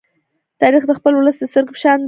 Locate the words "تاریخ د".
0.61-0.91